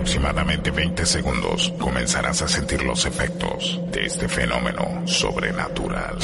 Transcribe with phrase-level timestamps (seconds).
[0.00, 6.16] En aproximadamente 20 segundos comenzarás a sentir los efectos de este fenómeno sobrenatural.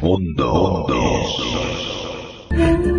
[0.00, 0.86] Mundo.
[2.50, 2.95] Muy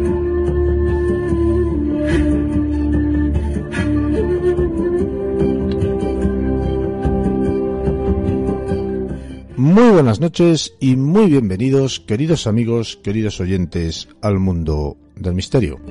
[10.08, 15.82] buenas noches y muy bienvenidos, queridos amigos, queridos oyentes, al mundo del misterio.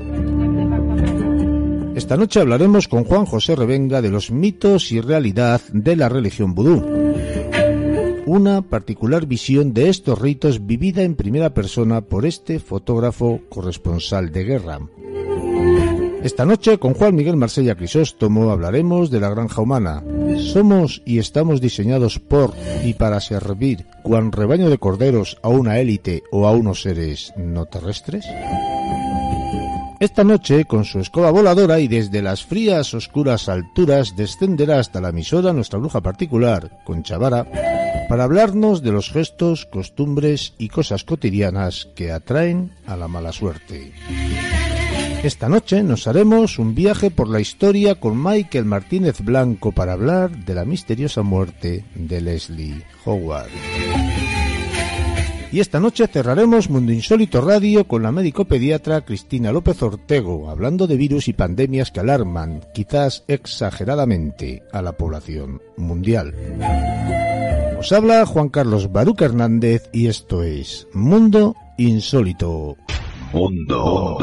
[1.95, 6.55] Esta noche hablaremos con Juan José Revenga de los mitos y realidad de la religión
[6.55, 6.83] vudú.
[8.25, 14.45] Una particular visión de estos ritos vivida en primera persona por este fotógrafo corresponsal de
[14.45, 14.79] guerra.
[16.27, 20.03] Esta noche con Juan Miguel Marsella Crisóstomo hablaremos de la granja humana.
[20.53, 22.53] ¿Somos y estamos diseñados por
[22.85, 27.67] y para servir cuan rebaño de corderos a una élite o a unos seres no
[27.67, 28.27] terrestres?
[30.01, 35.11] Esta noche, con su escoba voladora y desde las frías, oscuras alturas, descenderá hasta la
[35.11, 37.47] emisora nuestra bruja particular, Conchavara,
[38.09, 43.93] para hablarnos de los gestos, costumbres y cosas cotidianas que atraen a la mala suerte.
[45.27, 50.31] Esta noche nos haremos un viaje por la historia con Michael Martínez Blanco para hablar
[50.45, 53.49] de la misteriosa muerte de Leslie Howard.
[55.51, 60.87] Y esta noche cerraremos Mundo Insólito Radio con la médico pediatra Cristina López Ortego, hablando
[60.87, 66.37] de virus y pandemias que alarman, quizás exageradamente, a la población mundial.
[67.81, 72.77] Os habla Juan Carlos Baruca Hernández y esto es Mundo Insólito.
[73.33, 74.19] Mundo.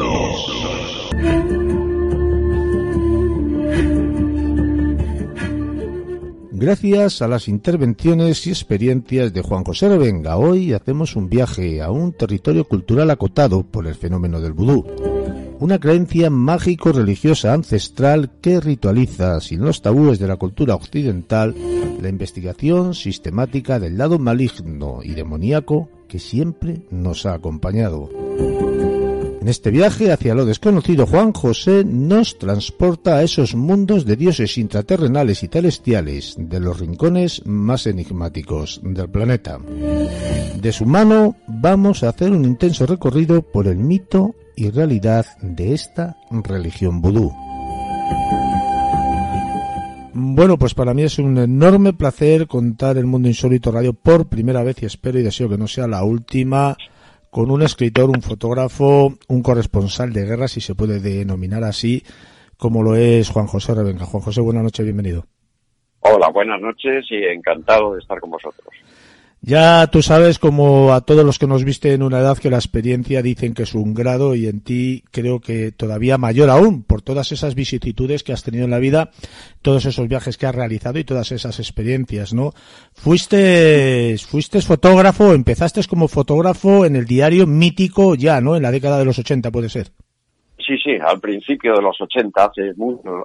[6.64, 11.90] Gracias a las intervenciones y experiencias de Juan José Revenga, hoy hacemos un viaje a
[11.90, 14.86] un territorio cultural acotado por el fenómeno del vudú.
[15.60, 21.54] Una creencia mágico-religiosa ancestral que ritualiza, sin los tabúes de la cultura occidental,
[22.00, 28.08] la investigación sistemática del lado maligno y demoníaco que siempre nos ha acompañado.
[29.44, 34.56] En este viaje hacia lo desconocido, Juan José nos transporta a esos mundos de dioses
[34.56, 39.58] intraterrenales y celestiales, de los rincones más enigmáticos del planeta.
[39.58, 45.74] De su mano vamos a hacer un intenso recorrido por el mito y realidad de
[45.74, 47.30] esta religión vudú.
[50.14, 54.62] Bueno, pues para mí es un enorme placer contar el Mundo Insólito Radio por primera
[54.62, 56.78] vez y espero y deseo que no sea la última
[57.34, 62.04] con un escritor, un fotógrafo, un corresponsal de guerra, si se puede denominar así,
[62.56, 64.06] como lo es Juan José Revenga.
[64.06, 65.24] Juan José, buenas noches, bienvenido.
[65.98, 68.68] Hola, buenas noches y encantado de estar con vosotros.
[69.46, 72.56] Ya tú sabes, como a todos los que nos viste en una edad, que la
[72.56, 77.02] experiencia dicen que es un grado y en ti creo que todavía mayor aún, por
[77.02, 79.10] todas esas vicisitudes que has tenido en la vida,
[79.60, 82.54] todos esos viajes que has realizado y todas esas experiencias, ¿no?
[82.94, 88.56] Fuiste, fuiste fotógrafo, empezaste como fotógrafo en el diario mítico ya, ¿no?
[88.56, 89.92] En la década de los 80 puede ser.
[90.66, 92.72] Sí, sí, al principio de los 80, hace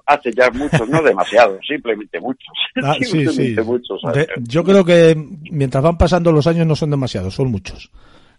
[0.06, 2.48] hace ya muchos, no demasiados, simplemente muchos.
[2.84, 3.68] Ah, sí, simplemente sí.
[3.68, 5.16] muchos De- yo creo que
[5.52, 7.90] mientras van pasando los años no son demasiados, son muchos.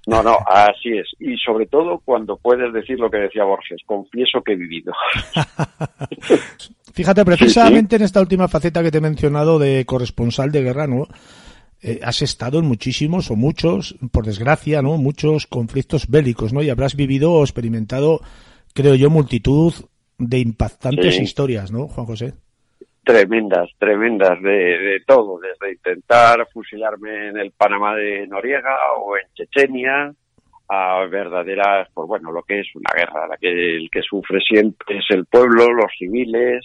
[0.06, 1.06] No, no, así es.
[1.19, 4.93] Y sobre todo cuando puedes decir lo que decía Borges, confieso que he vivido.
[6.93, 11.06] Fíjate, precisamente en esta última faceta que te he mencionado de corresponsal de guerra, ¿no?
[11.82, 14.97] Eh, has estado en muchísimos o muchos, por desgracia, ¿no?
[14.99, 16.62] Muchos conflictos bélicos, ¿no?
[16.62, 18.20] Y habrás vivido o experimentado,
[18.75, 19.72] creo yo, multitud
[20.19, 21.22] de impactantes Sí.
[21.22, 22.34] historias, ¿no, Juan José?
[23.05, 29.25] Tremendas, tremendas, de, de todo, desde intentar fusilarme en el Panamá de Noriega o en
[29.34, 30.12] Chechenia,
[30.69, 34.99] a verdaderas, pues bueno, lo que es una guerra, la que el que sufre siempre
[34.99, 36.64] es el pueblo, los civiles,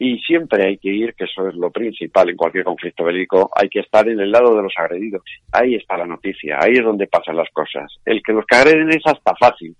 [0.00, 3.68] y siempre hay que ir, que eso es lo principal en cualquier conflicto bélico, hay
[3.68, 5.22] que estar en el lado de los agredidos.
[5.52, 7.92] Ahí está la noticia, ahí es donde pasan las cosas.
[8.04, 9.76] El que los que agreden es hasta fácil.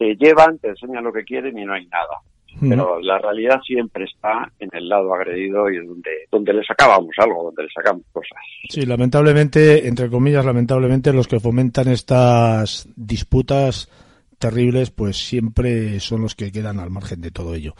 [0.00, 2.22] Te llevan, te enseñan lo que quieren y no hay nada.
[2.58, 7.44] Pero la realidad siempre está en el lado agredido y donde, donde le sacábamos algo,
[7.44, 8.38] donde le sacamos cosas.
[8.70, 13.90] Sí, lamentablemente, entre comillas, lamentablemente, los que fomentan estas disputas
[14.38, 17.74] terribles, pues siempre son los que quedan al margen de todo ello.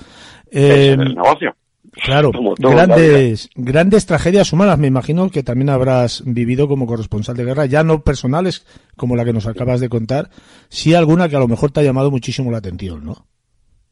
[0.50, 1.56] Eh, el negocio.
[1.92, 7.66] Claro, grandes, grandes tragedias humanas, me imagino que también habrás vivido como corresponsal de guerra,
[7.66, 8.66] ya no personales
[8.96, 10.28] como la que nos acabas de contar,
[10.68, 13.26] sí alguna que a lo mejor te ha llamado muchísimo la atención, ¿no?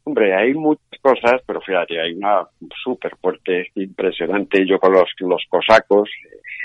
[0.04, 2.46] Hombre, hay muchas cosas, pero fíjate, hay una
[2.82, 4.66] súper fuerte, impresionante.
[4.66, 6.08] Yo con los, los cosacos,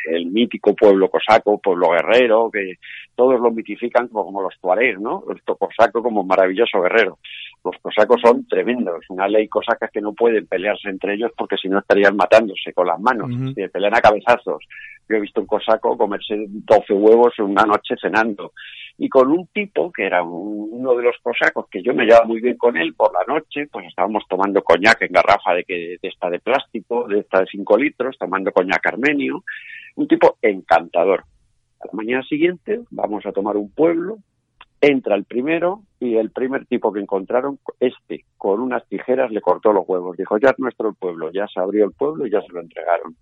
[0.09, 2.75] el mítico pueblo cosaco, pueblo guerrero, que
[3.15, 5.23] todos lo mitifican como, como los tuareg, ¿no?
[5.29, 7.19] El cosaco como maravilloso guerrero.
[7.63, 9.05] Los cosacos son tremendos.
[9.09, 12.73] Una ley cosaca es que no pueden pelearse entre ellos porque si no estarían matándose
[12.73, 13.29] con las manos.
[13.55, 14.65] Se pelean a cabezazos.
[15.07, 18.51] Yo he visto un cosaco comerse 12 huevos en una noche cenando.
[18.97, 22.39] Y con un tipo que era uno de los cosacos que yo me llevaba muy
[22.41, 26.07] bien con él por la noche, pues estábamos tomando coñac en garrafa de, que, de
[26.07, 29.43] esta de plástico, de esta de 5 litros, tomando coñac armenio
[29.95, 31.21] un tipo encantador.
[31.79, 34.19] A la mañana siguiente vamos a tomar un pueblo,
[34.79, 39.71] entra el primero y el primer tipo que encontraron, este, con unas tijeras le cortó
[39.71, 40.17] los huevos.
[40.17, 43.15] Dijo, ya es nuestro pueblo, ya se abrió el pueblo y ya se lo entregaron.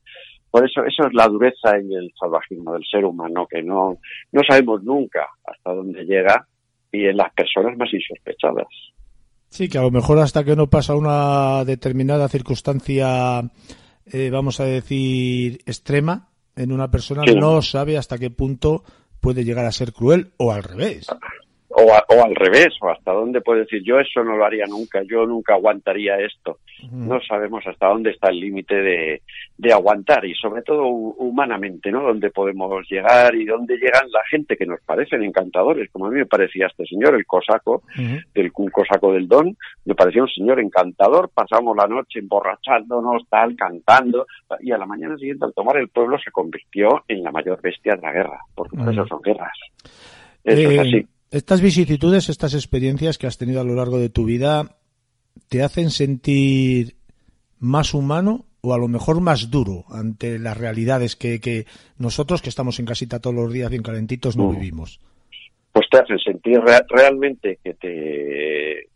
[0.52, 3.98] Por eso, eso es la dureza en el salvajismo del ser humano, que no,
[4.34, 6.46] no sabemos nunca hasta dónde llega
[6.92, 8.68] y en las personas más insospechadas.
[9.48, 13.42] Sí, que a lo mejor hasta que no pasa una determinada circunstancia,
[14.06, 18.84] eh, vamos a decir, extrema, en una persona no sabe hasta qué punto
[19.22, 21.08] puede llegar a ser cruel o al revés.
[21.84, 25.02] O, o, al revés, o hasta dónde puede decir, yo eso no lo haría nunca,
[25.04, 26.60] yo nunca aguantaría esto.
[26.92, 29.22] No sabemos hasta dónde está el límite de,
[29.58, 32.02] de, aguantar y sobre todo humanamente, ¿no?
[32.02, 36.18] Dónde podemos llegar y dónde llegan la gente que nos parecen encantadores, como a mí
[36.18, 37.84] me parecía este señor, el cosaco,
[38.34, 39.56] del un cosaco del Don,
[39.86, 44.28] me parecía un señor encantador, pasamos la noche emborrachándonos, tal, cantando,
[44.60, 47.96] y a la mañana siguiente al tomar el pueblo se convirtió en la mayor bestia
[47.96, 49.58] de la guerra, porque por eso son guerras.
[50.44, 51.08] Eso es eh, así.
[51.32, 54.76] Estas vicisitudes, estas experiencias que has tenido a lo largo de tu vida,
[55.48, 56.96] ¿te hacen sentir
[57.58, 61.66] más humano o a lo mejor más duro ante las realidades que, que
[61.98, 64.60] nosotros, que estamos en casita todos los días bien calentitos, no mm.
[64.60, 65.00] vivimos?
[65.72, 68.88] Pues te hacen sentir realmente que te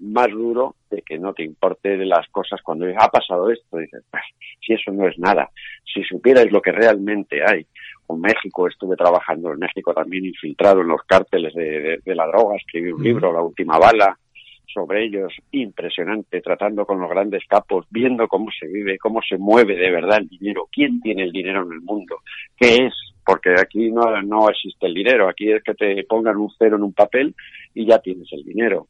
[0.00, 4.02] más duro de que no te importe de las cosas cuando ha pasado esto dices
[4.60, 5.48] si eso no es nada
[5.84, 7.66] si supierais lo que realmente hay
[8.06, 12.92] con México, estuve trabajando en México también infiltrado en los cárteles de, la droga, escribí
[12.92, 14.16] un libro, La Última Bala,
[14.72, 19.74] sobre ellos, impresionante, tratando con los grandes capos, viendo cómo se vive, cómo se mueve
[19.74, 22.16] de verdad el dinero, quién tiene el dinero en el mundo,
[22.56, 22.94] qué es,
[23.24, 26.82] porque aquí no, no existe el dinero, aquí es que te pongan un cero en
[26.82, 27.34] un papel
[27.74, 28.88] y ya tienes el dinero.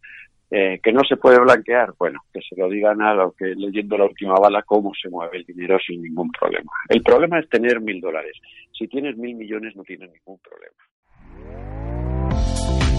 [0.49, 3.99] Eh, que no se puede blanquear, bueno, que se lo digan a los que leyendo
[3.99, 6.71] la última bala cómo se mueve el dinero sin ningún problema.
[6.89, 8.37] El problema es tener mil dólares.
[8.79, 10.77] Si tienes mil millones no tienes ningún problema.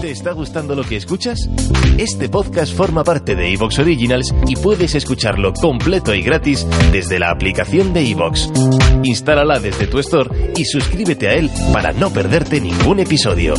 [0.00, 1.50] ¿Te está gustando lo que escuchas?
[1.98, 7.30] Este podcast forma parte de Evox Originals y puedes escucharlo completo y gratis desde la
[7.30, 8.48] aplicación de Evox.
[9.02, 13.54] Instálala desde tu store y suscríbete a él para no perderte ningún episodio.